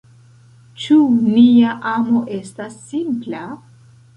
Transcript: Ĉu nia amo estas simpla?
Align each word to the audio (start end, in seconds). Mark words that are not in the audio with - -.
Ĉu 0.83 0.97
nia 1.35 1.75
amo 1.91 2.25
estas 2.39 2.81
simpla? 2.89 3.45